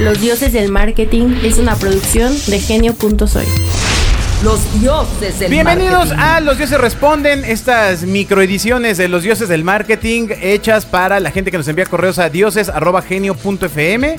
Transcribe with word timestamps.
Los 0.00 0.20
dioses 0.20 0.52
del 0.52 0.70
marketing 0.70 1.36
es 1.42 1.58
una 1.58 1.74
producción 1.74 2.32
de 2.46 2.60
genio.soy. 2.60 3.46
Los 4.44 4.80
dioses 4.80 5.38
del 5.40 5.50
Bienvenidos 5.50 6.08
marketing. 6.08 6.22
a 6.22 6.40
Los 6.40 6.58
Dioses 6.58 6.78
Responden, 6.78 7.44
estas 7.44 8.02
microediciones 8.02 8.98
de 8.98 9.08
Los 9.08 9.22
Dioses 9.22 9.48
del 9.48 9.64
Marketing 9.64 10.28
hechas 10.42 10.84
para 10.84 11.18
la 11.20 11.30
gente 11.30 11.50
que 11.50 11.56
nos 11.56 11.66
envía 11.68 11.86
correos 11.86 12.18
a 12.18 12.28
dioses.genio.fm. 12.28 14.16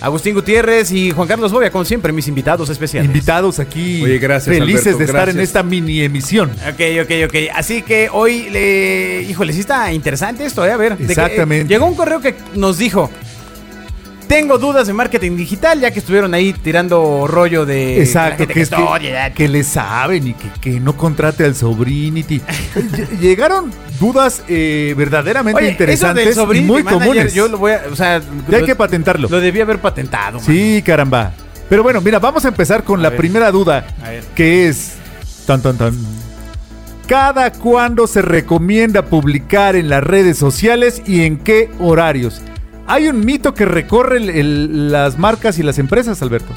Agustín 0.00 0.34
Gutiérrez 0.34 0.90
y 0.90 1.12
Juan 1.12 1.28
Carlos 1.28 1.52
Bobia, 1.52 1.70
como 1.70 1.84
siempre, 1.84 2.12
mis 2.12 2.26
invitados 2.28 2.68
especiales. 2.68 3.06
Invitados 3.06 3.60
aquí. 3.60 4.02
Oye, 4.02 4.18
gracias, 4.18 4.54
Felices 4.54 4.88
Alberto, 4.88 4.98
de 4.98 5.04
estar 5.04 5.28
en 5.30 5.40
esta 5.40 5.62
mini 5.62 6.02
emisión. 6.02 6.50
Ok, 6.50 6.80
ok, 7.04 7.10
ok. 7.28 7.34
Así 7.54 7.80
que 7.82 8.08
hoy, 8.12 8.50
le... 8.50 9.22
híjole, 9.22 9.52
sí 9.52 9.60
está 9.60 9.92
interesante 9.92 10.44
esto, 10.44 10.66
¿eh? 10.66 10.72
A 10.72 10.76
ver. 10.76 10.98
de 10.98 10.98
que, 10.98 11.04
eh, 11.04 11.06
Exactamente. 11.10 11.72
llegó 11.72 11.86
un 11.86 11.94
correo 11.94 12.20
que 12.20 12.34
nos 12.54 12.76
dijo, 12.76 13.10
tengo 14.26 14.58
dudas 14.58 14.86
de 14.86 14.92
marketing 14.92 15.36
digital, 15.36 15.80
ya 15.80 15.90
que 15.90 15.98
estuvieron 16.00 16.34
ahí 16.34 16.52
tirando 16.52 17.26
rollo 17.26 17.64
de... 17.66 18.00
Exacto, 18.02 18.46
que, 18.46 18.54
que, 18.54 19.32
que 19.34 19.48
le 19.48 19.64
saben 19.64 20.28
y 20.28 20.34
que, 20.34 20.48
que 20.60 20.80
no 20.80 20.96
contrate 20.96 21.44
al 21.44 21.54
sobrinity. 21.54 22.40
Ll- 22.40 23.18
Llegaron 23.20 23.70
dudas 24.00 24.42
eh, 24.48 24.94
verdaderamente 24.96 25.58
Oye, 25.62 25.68
eso 25.92 26.12
del 26.14 26.28
interesantes 26.28 26.36
y 26.56 26.60
muy 26.62 26.82
Manager, 26.82 26.98
comunes. 27.08 27.34
Yo 27.34 27.48
lo 27.48 27.58
voy 27.58 27.72
a... 27.72 27.82
O 27.90 27.96
sea, 27.96 28.20
Ya 28.48 28.56
hay 28.56 28.60
lo- 28.62 28.66
que 28.66 28.74
patentarlo. 28.74 29.28
Lo 29.28 29.40
debí 29.40 29.60
haber 29.60 29.78
patentado. 29.78 30.38
man. 30.38 30.46
Sí, 30.46 30.82
caramba. 30.84 31.32
Pero 31.68 31.82
bueno, 31.82 32.00
mira, 32.00 32.18
vamos 32.18 32.44
a 32.44 32.48
empezar 32.48 32.84
con 32.84 33.00
A 33.00 33.04
la 33.04 33.10
ver. 33.10 33.18
primera 33.18 33.50
duda, 33.50 33.86
que 34.34 34.68
es... 34.68 34.92
Tan, 35.46 35.60
tan, 35.62 35.76
tan. 35.76 35.94
¿Cada 37.06 37.52
cuándo 37.52 38.06
se 38.06 38.22
recomienda 38.22 39.04
publicar 39.04 39.76
en 39.76 39.90
las 39.90 40.02
redes 40.02 40.38
sociales 40.38 41.02
y 41.06 41.22
en 41.22 41.36
qué 41.36 41.70
horarios? 41.78 42.40
Hay 42.86 43.08
un 43.08 43.24
mito 43.24 43.54
que 43.54 43.64
recorre 43.64 44.18
el- 44.18 44.30
el- 44.30 44.92
las 44.92 45.18
marcas 45.18 45.58
y 45.58 45.62
las 45.62 45.78
empresas, 45.78 46.20
Alberto. 46.22 46.52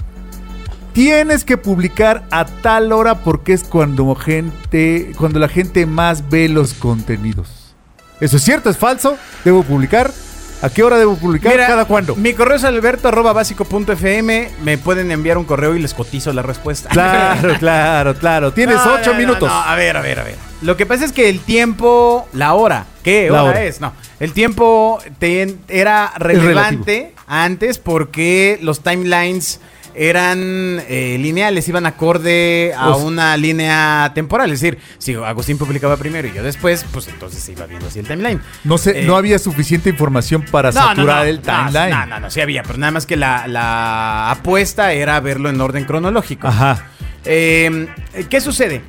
Tienes 0.93 1.43
que 1.45 1.57
publicar 1.57 2.23
a 2.31 2.45
tal 2.45 2.91
hora 2.91 3.19
porque 3.19 3.53
es 3.53 3.63
cuando 3.63 4.15
gente, 4.15 5.11
cuando 5.17 5.39
la 5.39 5.47
gente 5.47 5.85
más 5.85 6.27
ve 6.29 6.49
los 6.49 6.73
contenidos. 6.73 7.75
¿Eso 8.19 8.37
es 8.37 8.43
cierto? 8.43 8.69
¿Es 8.71 8.77
falso? 8.77 9.15
¿Debo 9.45 9.61
publicar? 9.63 10.11
¿A 10.63 10.69
qué 10.71 10.81
hora 10.81 10.97
debo 10.97 11.15
publicar? 11.15 11.51
Mira, 11.51 11.67
¿Cada 11.67 11.85
cuándo? 11.85 12.15
Mi 12.15 12.33
correo 12.33 12.55
es 12.57 12.63
alberto 12.63 13.09
arroba 13.09 13.31
básico 13.31 13.63
punto 13.63 13.91
fm. 13.93 14.49
Me 14.63 14.79
pueden 14.79 15.11
enviar 15.11 15.37
un 15.37 15.43
correo 15.45 15.75
y 15.75 15.79
les 15.79 15.93
cotizo 15.93 16.33
la 16.33 16.41
respuesta. 16.41 16.89
Claro, 16.89 17.53
claro, 17.59 18.15
claro. 18.15 18.51
Tienes 18.53 18.77
No, 18.83 18.95
ocho 18.95 19.11
no, 19.13 19.19
minutos. 19.19 19.47
no. 19.47 19.53
A 19.55 19.75
ver, 19.75 19.95
a 19.97 20.01
ver, 20.01 20.19
a 20.19 20.23
ver. 20.23 20.35
Lo 20.63 20.75
que 20.75 20.87
pasa 20.87 21.05
es 21.05 21.11
que 21.11 21.29
el 21.29 21.41
tiempo, 21.41 22.27
la 22.33 22.55
hora, 22.55 22.87
¿qué 23.11 23.31
hora, 23.31 23.43
hora. 23.43 23.63
es? 23.63 23.79
No, 23.81 23.93
el 24.19 24.33
tiempo 24.33 24.99
te- 25.19 25.55
era 25.67 26.13
relevante 26.17 27.13
antes 27.27 27.77
porque 27.79 28.59
los 28.61 28.81
timelines 28.81 29.59
eran 29.99 30.79
eh, 30.87 31.17
lineales, 31.19 31.67
iban 31.67 31.87
acorde 31.87 32.71
a 32.77 32.95
una 32.97 33.35
línea 33.35 34.11
temporal. 34.13 34.51
Es 34.51 34.61
decir, 34.61 34.77
si 34.99 35.15
Agustín 35.15 35.57
publicaba 35.57 35.97
primero 35.97 36.27
y 36.27 36.33
yo 36.33 36.43
después, 36.43 36.85
pues 36.91 37.07
entonces 37.07 37.41
se 37.41 37.53
iba 37.53 37.65
viendo 37.65 37.87
así 37.87 37.97
el 37.97 38.07
timeline. 38.07 38.39
No 38.63 38.77
sé, 38.77 39.01
Eh, 39.01 39.05
no 39.07 39.15
había 39.15 39.39
suficiente 39.39 39.89
información 39.89 40.43
para 40.51 40.71
saturar 40.71 41.25
el 41.25 41.37
no, 41.37 41.41
timeline. 41.41 41.89
No, 41.89 42.05
no, 42.05 42.19
no, 42.19 42.29
sí 42.29 42.41
había, 42.41 42.61
pero 42.61 42.77
nada 42.77 42.91
más 42.91 43.07
que 43.07 43.15
la, 43.15 43.47
la 43.47 44.29
apuesta 44.29 44.93
era 44.93 45.19
verlo 45.19 45.49
en 45.49 45.59
orden 45.59 45.85
cronológico. 45.85 46.47
Ajá. 46.47 46.85
Eh, 47.25 47.87
¿Qué 48.29 48.39
sucede? 48.39 48.83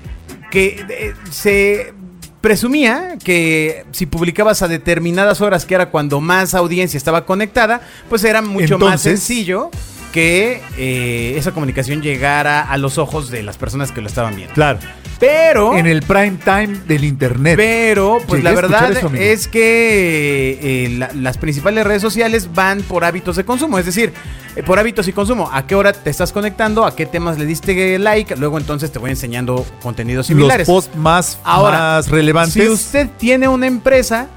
Que 0.50 0.84
eh, 0.90 1.14
se 1.30 1.94
presumía 2.40 3.16
que 3.22 3.84
si 3.92 4.06
publicabas 4.06 4.62
a 4.62 4.68
determinadas 4.68 5.40
horas, 5.40 5.64
que 5.64 5.74
era 5.74 5.90
cuando 5.90 6.20
más 6.20 6.54
audiencia 6.54 6.96
estaba 6.96 7.24
conectada, 7.24 7.80
pues 8.08 8.24
era 8.24 8.42
mucho 8.42 8.78
más 8.78 9.02
sencillo 9.02 9.70
que 10.12 10.62
eh, 10.78 11.34
esa 11.36 11.52
comunicación 11.52 12.02
llegara 12.02 12.62
a 12.62 12.78
los 12.78 12.98
ojos 12.98 13.30
de 13.30 13.42
las 13.42 13.56
personas 13.56 13.92
que 13.92 14.00
lo 14.00 14.06
estaban 14.06 14.36
viendo. 14.36 14.54
Claro. 14.54 14.78
Pero... 15.20 15.76
En 15.76 15.86
el 15.86 16.02
prime 16.02 16.38
time 16.44 16.78
del 16.86 17.04
internet. 17.04 17.56
Pero, 17.56 18.18
pues 18.26 18.42
Llegué 18.42 18.54
la 18.54 18.60
verdad 18.60 18.92
eso, 18.92 19.10
es 19.14 19.48
que 19.48 20.58
eh, 20.62 20.88
la- 20.96 21.10
las 21.14 21.38
principales 21.38 21.84
redes 21.84 22.02
sociales 22.02 22.50
van 22.54 22.82
por 22.82 23.04
hábitos 23.04 23.34
de 23.36 23.44
consumo, 23.44 23.78
es 23.78 23.86
decir, 23.86 24.12
eh, 24.54 24.62
por 24.62 24.78
hábitos 24.78 25.08
y 25.08 25.12
consumo. 25.12 25.50
¿A 25.52 25.66
qué 25.66 25.74
hora 25.74 25.92
te 25.92 26.10
estás 26.10 26.30
conectando? 26.32 26.84
¿A 26.86 26.94
qué 26.94 27.04
temas 27.06 27.36
le 27.38 27.46
diste 27.46 27.98
like? 27.98 28.36
Luego 28.36 28.58
entonces 28.58 28.92
te 28.92 28.98
voy 29.00 29.10
enseñando 29.10 29.66
contenidos 29.82 30.28
Los 30.30 30.36
similares. 30.38 30.66
posts 30.68 30.94
más, 30.96 31.38
Ahora, 31.42 31.78
más 31.78 32.08
relevantes. 32.08 32.54
Si 32.54 32.68
usted 32.68 33.08
tiene 33.18 33.48
una 33.48 33.66
empresa, 33.66 34.28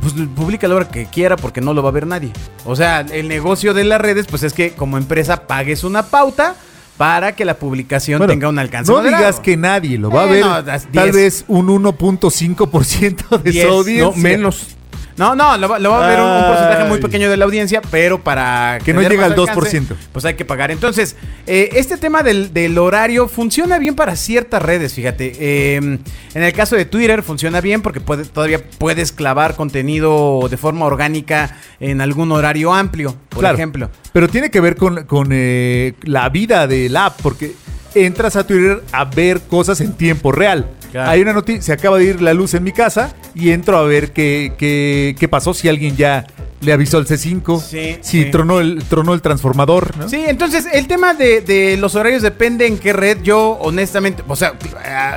pues 0.00 0.14
publica 0.36 0.68
la 0.68 0.76
hora 0.76 0.88
que 0.88 1.06
quiera 1.06 1.36
porque 1.36 1.60
no 1.60 1.74
lo 1.74 1.82
va 1.82 1.88
a 1.88 1.92
ver 1.92 2.06
nadie. 2.06 2.32
O 2.64 2.76
sea, 2.76 3.00
el 3.00 3.26
negocio 3.28 3.74
de 3.74 3.84
las 3.84 4.00
redes, 4.00 4.26
pues 4.28 4.42
es 4.44 4.52
que 4.52 4.72
como 4.72 4.98
empresa 4.98 5.46
pagues 5.48 5.82
una 5.84 6.04
pauta 6.04 6.54
para 6.96 7.34
que 7.34 7.44
la 7.44 7.54
publicación 7.54 8.18
Bueno, 8.18 8.32
tenga 8.32 8.48
un 8.48 8.58
alcance. 8.58 8.90
No 8.92 8.98
moderado. 8.98 9.22
digas 9.24 9.40
que 9.40 9.56
nadie 9.56 9.98
lo 9.98 10.10
va 10.10 10.22
a 10.22 10.26
Eh, 10.26 10.30
ver. 10.30 10.44
no, 10.44 10.64
tal 10.64 10.80
10. 10.92 11.14
vez 11.14 11.44
un 11.48 11.68
1.5% 11.68 13.42
de 13.42 13.52
su 13.52 13.68
audiencia. 13.68 14.04
No, 14.04 14.12
menos. 14.14 14.76
No, 15.16 15.34
no, 15.34 15.56
lo 15.58 15.68
va, 15.68 15.78
lo 15.78 15.90
va 15.90 16.04
a 16.04 16.08
ver 16.08 16.20
un, 16.20 16.26
un 16.26 16.44
porcentaje 16.46 16.84
muy 16.88 16.98
pequeño 17.00 17.30
de 17.30 17.36
la 17.36 17.44
audiencia, 17.44 17.82
pero 17.90 18.22
para 18.22 18.78
Que 18.84 18.92
no 18.94 19.02
llega 19.02 19.26
al 19.26 19.32
alcance, 19.38 19.80
2%. 19.80 19.94
Pues 20.12 20.24
hay 20.24 20.34
que 20.34 20.44
pagar. 20.44 20.70
Entonces, 20.70 21.16
eh, 21.46 21.70
este 21.74 21.96
tema 21.96 22.22
del, 22.22 22.52
del 22.54 22.78
horario 22.78 23.28
funciona 23.28 23.78
bien 23.78 23.94
para 23.94 24.16
ciertas 24.16 24.62
redes, 24.62 24.94
fíjate. 24.94 25.32
Eh, 25.38 25.76
en 25.76 26.42
el 26.42 26.52
caso 26.52 26.76
de 26.76 26.84
Twitter 26.84 27.22
funciona 27.22 27.60
bien 27.60 27.82
porque 27.82 28.00
puede- 28.00 28.24
todavía 28.24 28.60
puedes 28.78 29.12
clavar 29.12 29.54
contenido 29.54 30.46
de 30.50 30.56
forma 30.56 30.86
orgánica 30.86 31.56
en 31.80 32.00
algún 32.00 32.32
horario 32.32 32.72
amplio, 32.72 33.14
por 33.28 33.40
Claro. 33.40 33.54
ejemplo. 33.56 33.90
Pero 34.12 34.28
tiene 34.28 34.50
que 34.50 34.60
ver 34.60 34.76
con, 34.76 35.04
con, 35.04 35.28
eh, 35.32 35.94
la 36.02 36.28
vida 36.28 36.66
del 36.66 36.96
app, 36.96 37.20
porque 37.22 37.52
entras 37.94 38.36
a 38.36 38.46
Twitter 38.46 38.82
a 38.92 39.04
ver 39.04 39.40
cosas 39.42 39.80
en 39.80 39.92
tiempo 39.94 40.32
real. 40.32 40.66
Claro. 40.92 41.10
Hay 41.10 41.22
una 41.22 41.32
noticia, 41.32 41.62
se 41.62 41.72
acaba 41.72 41.98
de 41.98 42.04
ir 42.04 42.22
la 42.22 42.34
luz 42.34 42.54
en 42.54 42.62
mi 42.62 42.70
casa 42.72 43.12
y 43.34 43.50
entro 43.50 43.76
a 43.78 43.82
ver 43.82 44.12
qué, 44.12 44.52
qué, 44.58 45.16
qué 45.18 45.26
pasó, 45.26 45.54
si 45.54 45.68
alguien 45.68 45.96
ya 45.96 46.26
le 46.60 46.72
avisó 46.72 46.98
el 46.98 47.06
C5, 47.06 47.60
Sí, 47.60 47.96
si 48.02 48.24
sí. 48.24 48.30
Tronó, 48.30 48.60
el, 48.60 48.84
tronó 48.84 49.14
el 49.14 49.22
transformador. 49.22 49.96
¿no? 49.96 50.08
Sí, 50.08 50.22
entonces 50.26 50.66
el 50.72 50.86
tema 50.86 51.14
de, 51.14 51.40
de 51.40 51.76
los 51.76 51.94
horarios 51.96 52.22
depende 52.22 52.66
en 52.66 52.78
qué 52.78 52.92
red. 52.92 53.22
Yo, 53.22 53.58
honestamente, 53.60 54.22
o 54.28 54.36
sea, 54.36 54.54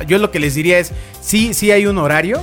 yo 0.08 0.18
lo 0.18 0.30
que 0.32 0.40
les 0.40 0.54
diría 0.54 0.78
es: 0.78 0.92
sí, 1.20 1.54
sí 1.54 1.70
hay 1.70 1.86
un 1.86 1.98
horario 1.98 2.40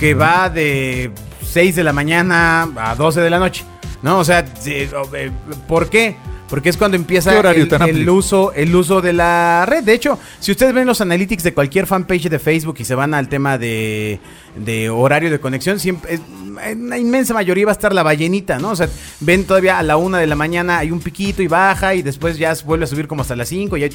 que 0.00 0.14
va 0.14 0.50
de 0.50 1.12
6 1.46 1.76
de 1.76 1.84
la 1.84 1.92
mañana 1.92 2.68
a 2.76 2.94
12 2.96 3.20
de 3.20 3.30
la 3.30 3.38
noche. 3.38 3.64
¿No? 4.02 4.18
O 4.18 4.24
sea, 4.24 4.44
eh, 4.66 5.30
¿por 5.68 5.90
qué? 5.90 6.16
Porque 6.50 6.68
es 6.68 6.76
cuando 6.76 6.96
empieza 6.96 7.30
¿Qué 7.30 7.38
horario 7.38 7.66
el, 7.86 8.10
uso, 8.10 8.52
el 8.52 8.74
uso 8.74 9.00
de 9.00 9.12
la 9.12 9.64
red. 9.66 9.84
De 9.84 9.94
hecho, 9.94 10.18
si 10.40 10.50
ustedes 10.50 10.74
ven 10.74 10.86
los 10.86 11.00
analytics 11.00 11.44
de 11.44 11.54
cualquier 11.54 11.86
fanpage 11.86 12.28
de 12.28 12.38
Facebook 12.40 12.76
y 12.80 12.84
se 12.84 12.96
van 12.96 13.14
al 13.14 13.28
tema 13.28 13.56
de, 13.56 14.18
de 14.56 14.90
horario 14.90 15.30
de 15.30 15.38
conexión, 15.38 15.78
siempre, 15.78 16.14
es- 16.14 16.20
en 16.64 16.86
una 16.86 16.98
inmensa 16.98 17.32
mayoría 17.32 17.64
va 17.66 17.72
a 17.72 17.74
estar 17.74 17.94
la 17.94 18.02
ballenita, 18.02 18.58
¿no? 18.58 18.70
O 18.70 18.76
sea, 18.76 18.88
ven 19.20 19.44
todavía 19.44 19.78
a 19.78 19.82
la 19.82 19.96
una 19.96 20.18
de 20.18 20.26
la 20.26 20.34
mañana 20.34 20.78
hay 20.78 20.90
un 20.90 21.00
piquito 21.00 21.42
y 21.42 21.46
baja 21.46 21.94
y 21.94 22.02
después 22.02 22.36
ya 22.36 22.52
vuelve 22.66 22.84
a 22.84 22.88
subir 22.88 23.06
como 23.06 23.22
hasta 23.22 23.36
las 23.36 23.48
5 23.48 23.76
y 23.76 23.80
ya, 23.80 23.88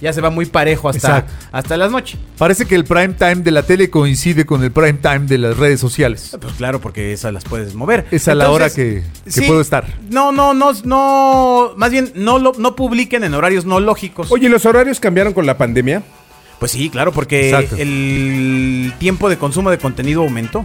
ya 0.00 0.12
se 0.12 0.20
va 0.20 0.30
muy 0.30 0.46
parejo 0.46 0.88
hasta, 0.88 1.18
Exacto. 1.18 1.32
hasta 1.52 1.76
las 1.76 1.90
noches. 1.90 2.18
Parece 2.38 2.64
que 2.66 2.74
el 2.74 2.84
prime 2.84 3.14
time 3.14 3.36
de 3.36 3.50
la 3.50 3.62
tele 3.64 3.90
coincide 3.90 4.46
con 4.46 4.62
el 4.62 4.70
prime 4.70 4.94
time 4.94 5.20
de 5.20 5.38
las 5.38 5.56
redes 5.56 5.80
sociales. 5.80 6.36
Pues 6.40 6.54
claro, 6.54 6.80
porque 6.80 7.12
esas 7.12 7.32
las 7.32 7.44
puedes 7.44 7.74
mover. 7.74 8.06
Es 8.10 8.28
a 8.28 8.34
la 8.34 8.50
hora 8.50 8.70
que, 8.70 9.02
puedo 9.46 9.60
estar. 9.60 9.86
No, 10.08 10.32
no, 10.32 10.54
no, 10.54 10.72
no. 10.84 11.72
Más 11.76 11.90
bien, 11.90 11.95
no, 12.14 12.38
lo, 12.38 12.52
no 12.58 12.76
publiquen 12.76 13.24
en 13.24 13.34
horarios 13.34 13.64
no 13.64 13.80
lógicos. 13.80 14.30
Oye, 14.30 14.48
¿los 14.48 14.66
horarios 14.66 15.00
cambiaron 15.00 15.32
con 15.32 15.46
la 15.46 15.56
pandemia? 15.58 16.02
Pues 16.58 16.72
sí, 16.72 16.88
claro, 16.88 17.12
porque 17.12 17.50
Exacto. 17.50 17.76
el 17.78 18.92
tiempo 18.98 19.28
de 19.28 19.36
consumo 19.36 19.70
de 19.70 19.78
contenido 19.78 20.22
aumentó. 20.22 20.64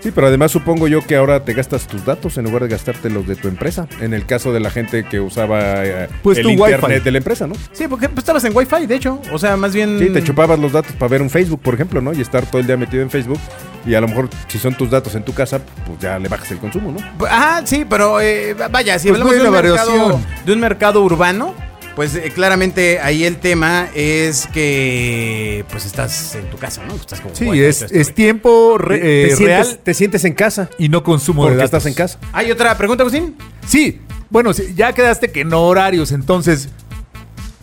Sí, 0.00 0.12
pero 0.14 0.28
además 0.28 0.52
supongo 0.52 0.88
yo 0.88 1.00
que 1.04 1.16
ahora 1.16 1.44
te 1.44 1.52
gastas 1.52 1.86
tus 1.88 2.04
datos 2.04 2.38
en 2.38 2.44
lugar 2.44 2.62
de 2.62 2.68
gastarte 2.68 3.10
los 3.10 3.26
de 3.26 3.34
tu 3.34 3.48
empresa. 3.48 3.88
En 4.00 4.14
el 4.14 4.24
caso 4.24 4.52
de 4.52 4.60
la 4.60 4.70
gente 4.70 5.04
que 5.04 5.18
usaba 5.20 5.84
eh, 5.84 6.08
Pues 6.22 6.38
el 6.38 6.44
tu 6.44 6.50
internet 6.50 6.82
Wi-Fi. 6.90 7.00
de 7.04 7.10
la 7.10 7.18
empresa, 7.18 7.46
¿no? 7.46 7.54
Sí, 7.72 7.88
porque 7.88 8.08
pues, 8.08 8.18
estabas 8.18 8.44
en 8.44 8.56
Wi-Fi, 8.56 8.86
de 8.86 8.94
hecho. 8.94 9.20
O 9.32 9.38
sea, 9.38 9.56
más 9.56 9.74
bien. 9.74 9.98
Sí, 9.98 10.10
te 10.10 10.22
chupabas 10.22 10.58
los 10.60 10.72
datos 10.72 10.92
para 10.92 11.08
ver 11.08 11.22
un 11.22 11.30
Facebook, 11.30 11.60
por 11.60 11.74
ejemplo, 11.74 12.00
¿no? 12.00 12.12
Y 12.12 12.20
estar 12.20 12.46
todo 12.46 12.60
el 12.60 12.66
día 12.66 12.76
metido 12.76 13.02
en 13.02 13.10
Facebook. 13.10 13.40
Y 13.86 13.94
a 13.94 14.00
lo 14.00 14.08
mejor, 14.08 14.28
si 14.48 14.58
son 14.58 14.74
tus 14.74 14.90
datos 14.90 15.14
en 15.14 15.24
tu 15.24 15.32
casa, 15.32 15.60
pues 15.86 15.98
ya 16.00 16.18
le 16.18 16.28
bajas 16.28 16.50
el 16.50 16.58
consumo, 16.58 16.92
¿no? 16.92 17.26
Ajá, 17.26 17.62
sí, 17.64 17.86
pero 17.88 18.20
eh, 18.20 18.54
vaya, 18.70 18.98
si 18.98 19.08
Pues 19.08 19.20
hablamos 19.20 19.40
de 19.42 19.48
un, 19.48 19.52
mercado, 19.52 20.20
de 20.44 20.52
un 20.52 20.60
mercado 20.60 21.02
urbano, 21.02 21.54
pues 21.94 22.14
eh, 22.16 22.30
claramente 22.34 22.98
ahí 23.00 23.24
el 23.24 23.36
tema 23.36 23.88
es 23.94 24.46
que 24.52 25.64
pues 25.70 25.86
estás 25.86 26.34
en 26.34 26.50
tu 26.50 26.56
casa, 26.58 26.82
¿no? 26.86 26.94
Estás 26.94 27.20
como 27.20 27.34
Sí, 27.34 27.48
es, 27.62 27.86
tiempo 28.14 28.76
re- 28.76 28.98
te, 28.98 29.22
eh, 29.32 29.36
sientes, 29.36 29.46
real 29.66 29.80
te 29.82 29.94
sientes 29.94 30.24
en 30.24 30.34
casa. 30.34 30.68
y 30.78 30.88
no 30.88 31.02
consumo 31.02 31.44
de 31.44 31.50
Porque 31.52 31.56
datos. 31.64 31.78
estás 31.78 31.86
en 31.86 31.94
casa. 31.94 32.18
¿Hay 32.32 32.50
otra 32.50 32.76
pregunta, 32.76 33.02
Agustín? 33.02 33.36
Sí, 33.66 34.00
bueno, 34.28 34.50
ya 34.74 34.92
quedaste 34.92 35.30
que 35.30 35.44
no 35.44 35.62
horarios, 35.62 36.10
entonces 36.12 36.68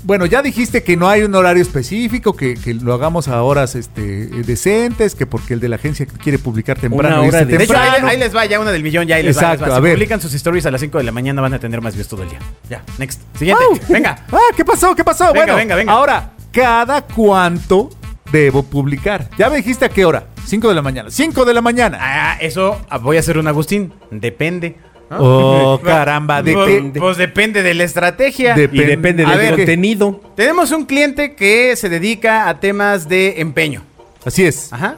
Bueno, 0.03 0.25
ya 0.25 0.41
dijiste 0.41 0.83
que 0.83 0.97
no 0.97 1.07
hay 1.07 1.23
un 1.23 1.33
horario 1.33 1.61
específico, 1.61 2.35
que, 2.35 2.55
que 2.55 2.73
lo 2.73 2.93
hagamos 2.93 3.29
a 3.29 3.41
horas 3.41 3.75
este, 3.75 4.01
decentes, 4.27 5.15
que 5.15 5.25
porque 5.25 5.53
el 5.53 5.59
de 5.61 5.69
la 5.69 5.77
agencia 5.77 6.05
quiere 6.05 6.37
publicar 6.39 6.77
temprano. 6.77 7.21
Una 7.21 7.27
hora 7.27 7.45
de- 7.45 7.57
De 7.57 7.63
hecho, 7.63 7.73
ahí, 7.73 7.79
temprano. 7.83 8.07
ahí 8.09 8.17
les 8.19 8.35
va 8.35 8.45
ya 8.45 8.59
una 8.59 8.71
del 8.71 8.83
millón, 8.83 9.07
ya 9.07 9.15
ahí 9.15 9.23
les 9.23 9.37
va, 9.37 9.41
Exacto, 9.41 9.65
les 9.65 9.71
va. 9.71 9.75
a 9.75 9.79
Si 9.79 9.83
ver. 9.83 9.93
publican 9.95 10.19
sus 10.21 10.33
stories 10.33 10.65
a 10.65 10.71
las 10.71 10.81
5 10.81 10.97
de 10.97 11.03
la 11.05 11.11
mañana 11.13 11.41
van 11.41 11.53
a 11.53 11.59
tener 11.59 11.79
más 11.81 11.93
views 11.95 12.07
todo 12.09 12.23
el 12.23 12.29
día. 12.29 12.39
Ya, 12.69 12.83
next. 12.97 13.21
Siguiente. 13.37 13.63
Venga. 13.89 14.17
Ah, 14.33 14.39
¿qué 14.57 14.65
pasó? 14.65 14.93
¿Qué 14.95 15.03
pasó? 15.03 15.25
Venga, 15.31 15.39
bueno, 15.45 15.55
venga, 15.55 15.75
venga. 15.75 15.93
ahora, 15.93 16.31
¿cada 16.51 17.01
cuánto 17.03 17.89
debo 18.31 18.63
publicar? 18.63 19.29
Ya 19.37 19.49
me 19.49 19.57
dijiste 19.57 19.85
a 19.85 19.89
qué 19.89 20.03
hora. 20.05 20.25
5 20.45 20.67
de 20.67 20.75
la 20.75 20.81
mañana. 20.81 21.09
5 21.11 21.45
de 21.45 21.53
la 21.53 21.61
mañana. 21.61 21.97
Ah, 22.01 22.37
eso 22.41 22.81
ah, 22.89 22.97
voy 22.97 23.15
a 23.17 23.21
hacer 23.21 23.37
un 23.37 23.47
Agustín. 23.47 23.93
Depende. 24.11 24.75
Oh, 25.11 25.79
caramba, 25.83 26.41
¿de 26.41 26.53
pues, 26.53 26.67
qué? 26.93 26.99
Pues 26.99 27.17
depende 27.17 27.63
de 27.63 27.73
la 27.73 27.83
estrategia. 27.83 28.55
De- 28.55 28.69
Y 28.71 28.79
depende 28.79 29.25
del 29.25 29.37
ver, 29.37 29.55
contenido. 29.55 30.21
Tenemos 30.35 30.71
un 30.71 30.85
cliente 30.85 31.35
que 31.35 31.75
se 31.75 31.89
dedica 31.89 32.49
a 32.49 32.59
temas 32.59 33.07
de 33.07 33.41
empeño. 33.41 33.83
Así 34.25 34.45
es. 34.45 34.71
Ajá. 34.71 34.97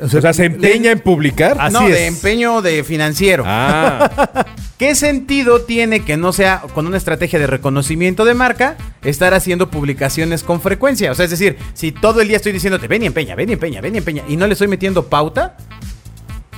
O 0.00 0.08
sea, 0.08 0.32
se 0.32 0.46
empeña 0.46 0.90
en 0.90 0.98
publicar. 0.98 1.56
Así 1.60 1.72
no, 1.72 1.86
es. 1.86 1.94
de 1.94 2.06
empeño 2.06 2.62
de 2.62 2.82
financiero. 2.82 3.44
Ah, 3.46 4.44
¿Qué 4.78 4.96
sentido 4.96 5.60
tiene 5.60 6.00
que 6.00 6.16
no 6.16 6.32
sea 6.32 6.62
con 6.74 6.88
una 6.88 6.96
estrategia 6.96 7.38
de 7.38 7.46
reconocimiento 7.46 8.24
de 8.24 8.34
marca 8.34 8.76
estar 9.04 9.34
haciendo 9.34 9.70
publicaciones 9.70 10.42
con 10.42 10.60
frecuencia? 10.60 11.12
O 11.12 11.14
sea, 11.14 11.26
es 11.26 11.30
decir, 11.30 11.56
si 11.74 11.92
todo 11.92 12.20
el 12.20 12.26
día 12.28 12.38
estoy 12.38 12.50
diciéndote, 12.50 12.88
ven 12.88 13.04
y 13.04 13.06
empeña, 13.06 13.36
ven 13.36 13.50
y 13.50 13.52
empeña, 13.52 13.80
ven 13.80 13.94
y 13.94 13.98
empeña, 13.98 14.24
y 14.26 14.36
no 14.36 14.48
le 14.48 14.54
estoy 14.54 14.66
metiendo 14.66 15.06
pauta, 15.06 15.56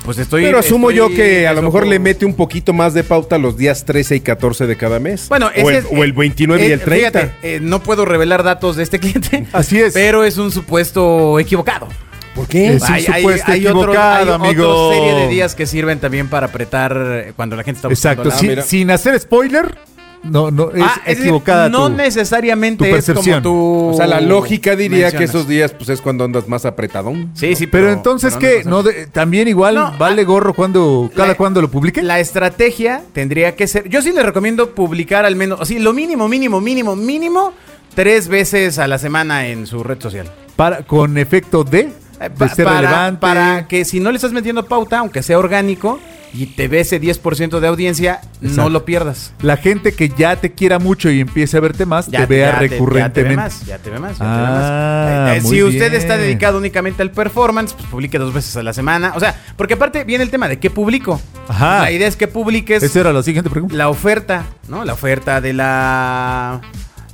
pues 0.06 0.16
estoy... 0.18 0.44
pero 0.44 0.58
asumo 0.58 0.90
yo 0.90 1.08
que 1.10 1.46
a 1.46 1.52
lo 1.52 1.60
mejor 1.60 1.86
le 1.86 1.98
mete 1.98 2.24
un 2.24 2.32
poquito 2.34 2.72
más 2.72 2.94
de 2.94 3.04
pauta 3.04 3.36
los 3.36 3.58
días 3.58 3.84
13 3.84 4.16
y 4.16 4.20
14 4.20 4.66
de 4.66 4.76
cada 4.78 4.98
mes. 4.98 5.28
Bueno, 5.28 5.48
o 5.48 5.68
el, 5.70 5.76
es- 5.76 5.84
o 5.90 6.02
el 6.04 6.14
29 6.14 6.66
y 6.66 6.70
eh, 6.70 6.72
el 6.74 6.80
30. 6.80 7.20
fíjate, 7.20 7.34
eh, 7.42 7.58
no 7.60 7.82
puedo 7.82 8.04
revelar 8.06 8.42
datos 8.42 8.76
de 8.76 8.84
este 8.84 8.98
cliente. 9.00 9.46
Así 9.52 9.78
es. 9.78 9.92
Pero 9.92 10.24
es 10.24 10.38
un 10.38 10.50
supuesto 10.50 11.38
equivocado. 11.38 11.88
¿Por 12.34 12.46
qué? 12.48 12.74
Es 12.74 12.82
un 12.82 12.88
supuesto 13.00 13.50
otros- 13.52 13.56
equivocado, 13.56 14.34
hay 14.34 14.48
amigo. 14.50 14.68
otra 14.68 14.96
serie 14.98 15.14
de 15.22 15.28
días 15.28 15.54
que 15.54 15.66
sirven 15.66 15.98
también 15.98 16.28
para 16.28 16.46
apretar 16.46 16.96
eh, 16.96 17.32
cuando 17.34 17.56
la 17.56 17.62
gente 17.64 17.78
está 17.78 17.88
buscando 17.88 18.22
Exacto. 18.22 18.28
la- 18.30 18.38
sin, 18.38 18.48
mira. 18.50 18.62
sin 18.62 18.90
hacer 18.90 19.18
spoiler, 19.18 19.74
no, 20.22 20.50
no, 20.50 20.70
es 20.72 20.82
Ah, 20.82 20.94
es 21.00 21.04
decir, 21.06 21.22
equivocada. 21.24 21.68
no 21.68 21.88
tu- 21.88 21.96
necesariamente 21.96 22.88
tu 22.90 22.96
es 22.96 23.06
como 23.12 23.42
tú 23.42 23.90
O 23.92 23.94
sea, 23.96 24.06
la 24.06 24.20
lógica 24.20 24.74
diría 24.76 25.10
que 25.12 25.24
esos 25.24 25.46
días 25.48 25.72
pues 25.72 25.88
es 25.88 26.00
cuando 26.00 26.24
andas 26.24 26.48
más 26.48 26.64
apretadón. 26.64 27.30
Sí, 27.34 27.54
sí, 27.54 27.66
Pero, 27.66 27.90
entonces, 27.92 28.34
pero 28.38 28.40
¿qué? 28.52 28.56
pasa 28.58 28.70
¿No 28.70 28.82
de- 28.82 29.06
¿También 29.06 29.48
igual 29.48 29.74
No, 29.76 29.94
vale 29.98 30.22
ah, 30.22 30.24
gorro 30.24 30.54
cuando, 30.54 31.10
cada 31.14 31.28
la- 31.28 31.34
cuando 31.36 31.60
lo 31.62 31.70
publique? 31.70 32.02
La 32.02 32.18
estrategia 32.20 33.02
tendría 33.12 33.54
que 33.54 33.66
ser. 33.66 33.88
Yo 33.88 34.02
sí 34.02 34.12
le 34.12 34.22
recomiendo 34.22 34.74
publicar 34.74 35.24
al 35.24 35.36
menos, 35.36 35.60
así, 35.60 35.78
lo 35.78 35.92
mínimo, 35.92 36.28
mínimo, 36.28 36.60
mínimo, 36.60 36.96
mínimo, 36.96 37.52
tres 37.94 38.28
veces 38.28 38.78
a 38.78 38.86
la 38.86 38.98
semana 38.98 39.46
en 39.48 39.66
su 39.66 39.82
red 39.82 40.00
social. 40.00 40.30
Para, 40.56 40.82
con 40.82 41.18
efecto 41.18 41.64
de, 41.64 41.90
Eh, 42.20 42.30
ser 42.54 42.64
para, 42.64 42.80
relevante. 42.80 43.20
para 43.20 43.68
que 43.68 43.84
si 43.84 44.00
no 44.00 44.10
le 44.10 44.16
estás 44.16 44.32
metiendo 44.32 44.64
pauta, 44.66 44.98
aunque 44.98 45.22
sea 45.22 45.38
orgánico, 45.38 46.00
y 46.32 46.46
te 46.46 46.68
ve 46.68 46.80
ese 46.80 47.00
10% 47.00 47.60
de 47.60 47.66
audiencia, 47.68 48.20
no 48.40 48.68
lo 48.68 48.84
pierdas. 48.84 49.32
La 49.40 49.56
gente 49.56 49.92
que 49.94 50.10
ya 50.10 50.36
te 50.36 50.52
quiera 50.52 50.78
mucho 50.78 51.08
y 51.08 51.20
empiece 51.20 51.56
a 51.56 51.60
verte 51.60 51.86
más, 51.86 52.10
te 52.10 52.26
vea 52.26 52.52
ya 52.52 52.58
recurrentemente. 52.58 53.04
ya 53.06 53.08
te 53.08 53.22
ve 53.22 53.36
más, 53.36 53.66
ya 53.66 53.78
te 53.78 53.90
ve 53.90 53.98
más. 53.98 54.18
te 54.18 54.24
ve 54.24 54.28
Ah, 54.30 55.24
más. 55.28 55.34
Eh, 55.34 55.38
eh, 55.38 55.40
muy 55.42 55.56
si 55.56 55.62
usted 55.62 55.90
bien. 55.90 55.94
está 55.94 56.16
dedicado 56.18 56.58
únicamente 56.58 57.00
al 57.02 57.10
performance, 57.10 57.72
pues 57.72 57.86
publique 57.86 58.18
dos 58.18 58.34
veces 58.34 58.54
a 58.56 58.62
la 58.62 58.74
semana. 58.74 59.12
O 59.14 59.20
sea, 59.20 59.34
porque 59.56 59.74
aparte 59.74 60.04
viene 60.04 60.24
el 60.24 60.30
tema 60.30 60.46
de 60.48 60.58
qué 60.58 60.68
publico. 60.68 61.20
Ajá. 61.48 61.82
La 61.82 61.90
idea 61.92 62.08
es 62.08 62.16
que 62.16 62.28
publiques 62.28 62.82
Esa 62.82 63.00
era 63.00 63.12
la 63.14 63.22
siguiente 63.22 63.48
pregunta. 63.48 63.74
la 63.74 63.88
oferta, 63.88 64.44
¿no? 64.68 64.84
La 64.84 64.92
oferta 64.92 65.40
de 65.40 65.52
la 65.54 66.60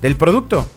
del 0.00 0.16
producto. 0.16 0.68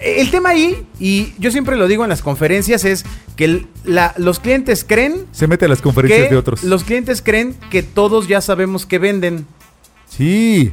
El 0.00 0.30
tema 0.30 0.50
ahí, 0.50 0.86
y 1.00 1.32
yo 1.38 1.50
siempre 1.50 1.76
lo 1.76 1.88
digo 1.88 2.04
en 2.04 2.08
las 2.10 2.22
conferencias, 2.22 2.84
es 2.84 3.04
que 3.36 3.66
la- 3.84 4.14
los 4.16 4.38
clientes 4.38 4.84
creen 4.86 5.26
Se 5.32 5.46
mete 5.48 5.64
a 5.64 5.68
las 5.68 5.80
conferencias 5.82 6.24
que 6.28 6.30
de 6.34 6.36
otros. 6.36 6.62
los 6.62 6.84
clientes 6.84 7.20
creen 7.20 7.56
que 7.70 7.82
todos 7.82 8.28
ya 8.28 8.40
sabemos 8.40 8.86
que 8.86 8.98
venden. 8.98 9.46
Sí. 10.08 10.72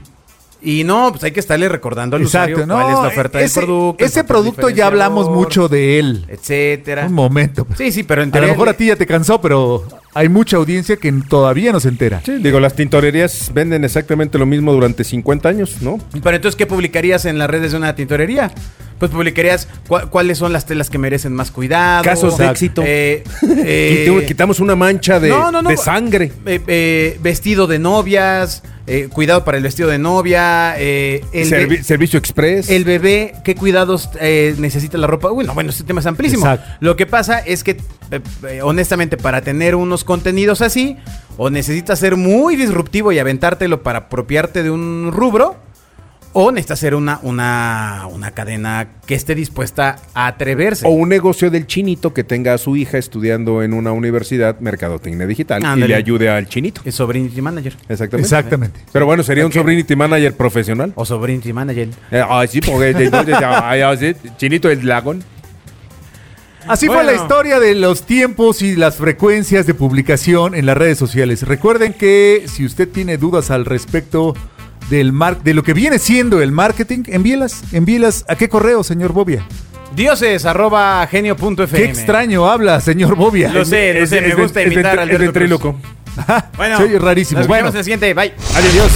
Y 0.61 0.83
no, 0.83 1.11
pues 1.11 1.23
hay 1.23 1.31
que 1.31 1.39
estarle 1.39 1.69
recordando 1.69 2.15
al 2.15 2.23
Exacto. 2.23 2.53
usuario 2.53 2.65
No, 2.65 2.81
cuál 2.81 2.93
es 2.95 2.99
la 3.01 3.07
oferta 3.09 3.41
ese, 3.41 3.59
del 3.59 3.67
producto. 3.67 4.03
Ese 4.05 4.23
producto 4.23 4.69
ya 4.69 4.87
hablamos 4.87 5.29
mucho 5.29 5.67
de 5.67 5.99
él. 5.99 6.25
etcétera. 6.27 7.05
Un 7.05 7.13
momento. 7.13 7.67
Sí, 7.77 7.91
sí, 7.91 8.01
pero 8.03 8.23
en 8.23 8.35
A 8.35 8.39
lo 8.39 8.47
mejor 8.47 8.69
a 8.69 8.73
ti 8.73 8.87
ya 8.87 8.95
te 8.95 9.05
cansó, 9.05 9.39
pero 9.41 9.83
hay 10.15 10.27
mucha 10.29 10.57
audiencia 10.57 10.97
que 10.97 11.11
todavía 11.11 11.71
no 11.71 11.79
se 11.79 11.89
entera. 11.89 12.21
Sí, 12.25 12.37
digo, 12.41 12.59
las 12.59 12.73
tintorerías 12.75 13.51
venden 13.53 13.83
exactamente 13.83 14.39
lo 14.39 14.45
mismo 14.47 14.73
durante 14.73 15.03
50 15.03 15.49
años, 15.49 15.81
¿no? 15.81 15.99
Pero 16.23 16.35
entonces, 16.35 16.55
¿qué 16.55 16.65
publicarías 16.65 17.25
en 17.25 17.37
las 17.37 17.47
redes 17.49 17.71
de 17.71 17.77
una 17.77 17.93
tintorería? 17.93 18.51
Pues 18.99 19.11
publicarías 19.11 19.67
cua- 19.89 20.09
cuáles 20.09 20.37
son 20.37 20.53
las 20.53 20.65
telas 20.65 20.89
que 20.89 20.97
merecen 20.97 21.33
más 21.33 21.51
cuidado. 21.51 22.03
Casos 22.03 22.37
de 22.37 22.45
Exacto. 22.45 22.51
éxito. 22.51 22.83
Eh, 22.85 23.23
eh, 23.65 24.23
Quitamos- 24.27 24.59
una 24.61 24.75
mancha 24.75 25.19
de, 25.19 25.29
no, 25.29 25.51
no, 25.51 25.61
no. 25.61 25.69
de 25.69 25.75
sangre. 25.77 26.31
eh, 26.45 26.61
eh, 26.67 27.19
vestido 27.21 27.67
de 27.67 27.77
novias, 27.77 28.63
eh, 28.87 29.09
cuidado 29.11 29.43
para 29.43 29.57
el 29.57 29.63
vestido 29.63 29.89
de 29.89 29.97
novia, 29.97 30.75
eh, 30.77 31.23
el, 31.33 31.49
be- 31.49 31.67
Servi- 31.79 31.83
servicio 31.83 32.17
express. 32.19 32.69
el 32.69 32.85
bebé, 32.85 33.33
qué 33.43 33.55
cuidados 33.55 34.09
eh, 34.21 34.55
necesita 34.59 34.97
la 34.97 35.07
ropa. 35.07 35.29
Bueno, 35.29 35.53
bueno, 35.53 35.71
este 35.71 35.83
tema 35.83 35.99
es 35.99 36.05
amplísimo. 36.05 36.45
Exacto. 36.45 36.77
Lo 36.79 36.95
que 36.95 37.05
pasa 37.05 37.39
es 37.39 37.63
que, 37.65 37.71
eh, 38.11 38.21
eh, 38.47 38.61
honestamente, 38.63 39.17
para 39.17 39.41
tener 39.41 39.75
unos 39.75 40.03
contenidos 40.05 40.61
así, 40.61 40.95
o 41.37 41.49
necesitas 41.49 41.99
ser 41.99 42.15
muy 42.15 42.55
disruptivo 42.55 43.11
y 43.11 43.19
aventártelo 43.19 43.83
para 43.83 43.99
apropiarte 43.99 44.63
de 44.63 44.69
un 44.71 45.11
rubro, 45.13 45.57
o 46.37 46.51
necesitas 46.51 46.79
ser 46.79 46.95
una, 46.95 47.19
una, 47.23 48.07
una 48.11 48.31
cadena 48.31 48.89
que 49.05 49.15
esté 49.15 49.35
dispuesta 49.35 49.95
a 50.13 50.27
atreverse. 50.27 50.85
O 50.85 50.89
un 50.89 51.07
negocio 51.07 51.49
del 51.49 51.65
chinito 51.65 52.13
que 52.13 52.25
tenga 52.25 52.53
a 52.53 52.57
su 52.57 52.75
hija 52.75 52.97
estudiando 52.97 53.63
en 53.63 53.73
una 53.73 53.93
universidad 53.93 54.59
mercadotecnia 54.59 55.27
digital 55.27 55.63
y 55.77 55.87
le 55.87 55.95
ayude 55.95 56.29
al 56.29 56.49
chinito. 56.49 56.81
Es 56.83 56.95
Sobrinity 56.95 57.41
Manager. 57.41 57.77
Exactamente. 57.87 58.25
Exactamente. 58.25 58.79
Pero 58.91 59.05
bueno, 59.05 59.23
sería 59.23 59.45
un 59.45 59.53
sobrinity 59.53 59.95
manager 59.95 60.35
profesional. 60.35 60.91
O 60.95 61.05
Sobrinity 61.05 61.53
Manager. 61.53 61.87
Eh, 62.11 62.21
ah, 62.21 62.45
sí, 62.45 62.59
porque 62.59 62.89
entonces, 62.89 63.35
ah, 63.39 63.95
sí, 63.97 64.13
chinito 64.35 64.69
el 64.69 64.81
dragón. 64.81 65.23
Así 66.67 66.87
fue 66.87 67.03
la 67.05 67.13
historia 67.13 67.61
de 67.61 67.75
los 67.75 68.05
tiempos 68.05 68.61
y 68.61 68.75
las 68.75 68.97
frecuencias 68.97 69.67
de 69.67 69.73
publicación 69.73 70.53
en 70.53 70.65
las 70.65 70.75
redes 70.75 70.97
sociales. 70.97 71.43
Recuerden 71.43 71.93
que 71.93 72.43
si 72.47 72.65
usted 72.65 72.89
tiene 72.89 73.17
dudas 73.17 73.51
al 73.51 73.63
respecto 73.63 74.33
del 74.89 75.11
mar 75.13 75.41
de 75.43 75.53
lo 75.53 75.63
que 75.63 75.73
viene 75.73 75.99
siendo 75.99 76.41
el 76.41 76.51
marketing, 76.51 77.03
envíelas, 77.07 77.63
envíelas 77.71 78.25
a 78.27 78.35
qué 78.35 78.49
correo, 78.49 78.83
señor 78.83 79.11
Bobia. 79.13 79.45
Dioses 79.95 80.45
arroba 80.45 81.07
genio.fm. 81.09 81.67
Qué 81.67 81.85
extraño 81.85 82.49
habla, 82.49 82.81
señor 82.81 83.15
Bobia. 83.15 83.49
Lo 83.49 83.63
sé, 83.63 83.93
lo 83.99 84.05
sé, 84.05 84.21
me 84.21 84.35
gusta 84.35 84.61
es 84.61 84.71
imitar 84.71 84.99
al 84.99 85.09
ventríloco. 85.09 85.75
Bueno, 86.55 86.77
Se 86.77 86.83
oye 86.83 86.97
rarísimo. 86.97 87.39
Nos 87.39 87.47
Bueno. 87.49 87.63
vemos 87.65 87.75
en 87.75 87.79
el 87.79 87.83
siguiente. 87.83 88.13
Bye. 88.13 88.33
Adiós. 88.55 88.89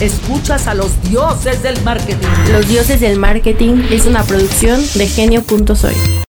Escuchas 0.00 0.66
a 0.66 0.74
los 0.74 1.02
dioses 1.08 1.62
del 1.62 1.80
marketing. 1.82 2.26
Los 2.52 2.68
dioses 2.68 3.00
del 3.00 3.18
marketing 3.18 3.84
es 3.90 4.04
una 4.04 4.22
producción 4.22 4.78
de 4.96 5.06
genio.soy. 5.06 6.25